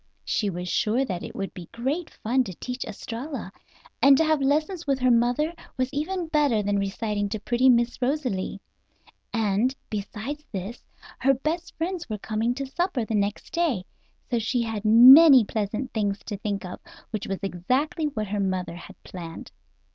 She 0.25 0.49
was 0.49 0.67
sure 0.67 1.05
that 1.05 1.21
it 1.21 1.35
would 1.35 1.53
be 1.53 1.69
great 1.71 2.09
fun 2.09 2.43
to 2.45 2.55
teach 2.55 2.85
Estralla, 2.87 3.51
and 4.01 4.17
to 4.17 4.23
have 4.25 4.41
lessons 4.41 4.87
with 4.87 4.97
her 4.97 5.11
mother 5.11 5.53
was 5.77 5.93
even 5.93 6.25
better 6.25 6.63
than 6.63 6.79
reciting 6.79 7.29
to 7.29 7.39
pretty 7.39 7.69
Miss 7.69 8.01
Rosalie; 8.01 8.59
and, 9.31 9.75
beside 9.91 10.43
this, 10.51 10.81
her 11.19 11.35
best 11.35 11.77
friends 11.77 12.09
were 12.09 12.17
coming 12.17 12.55
to 12.55 12.65
supper 12.65 13.05
the 13.05 13.13
next 13.13 13.55
night, 13.55 13.85
so 14.31 14.39
she 14.39 14.63
had 14.63 14.85
many 14.85 15.43
pleasant 15.45 15.93
things 15.93 16.17
to 16.25 16.35
think 16.37 16.65
of, 16.65 16.79
which 17.11 17.27
was 17.27 17.37
exactly 17.43 18.05
what 18.05 18.25
her 18.29 18.39
mother 18.39 18.75
had 18.77 18.95
planned. 19.03 19.51